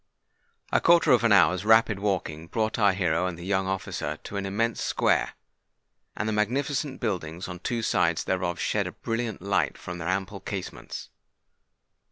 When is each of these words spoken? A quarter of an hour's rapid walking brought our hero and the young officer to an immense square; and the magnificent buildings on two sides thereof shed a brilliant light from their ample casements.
A 0.71 0.81
quarter 0.81 1.11
of 1.11 1.23
an 1.23 1.31
hour's 1.31 1.63
rapid 1.63 1.99
walking 1.99 2.47
brought 2.47 2.79
our 2.79 2.91
hero 2.93 3.27
and 3.27 3.37
the 3.37 3.45
young 3.45 3.67
officer 3.67 4.17
to 4.23 4.35
an 4.35 4.47
immense 4.47 4.81
square; 4.83 5.35
and 6.17 6.27
the 6.27 6.33
magnificent 6.33 6.99
buildings 6.99 7.47
on 7.47 7.59
two 7.59 7.83
sides 7.83 8.23
thereof 8.23 8.59
shed 8.59 8.87
a 8.87 8.91
brilliant 8.93 9.43
light 9.43 9.77
from 9.77 9.99
their 9.99 10.07
ample 10.09 10.39
casements. 10.39 11.09